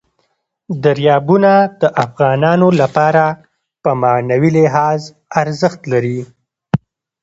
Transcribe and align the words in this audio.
دریابونه 0.83 1.51
د 1.81 1.83
افغانانو 2.05 2.67
لپاره 2.81 3.25
په 3.83 3.89
معنوي 4.03 4.51
لحاظ 4.57 5.01
ارزښت 5.41 5.81
لري. 5.91 6.19